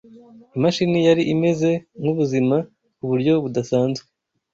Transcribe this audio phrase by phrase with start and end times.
[0.57, 1.69] Imashini yari imeze
[2.01, 2.57] nkubuzima
[2.95, 4.05] kuburyo budasanzwe.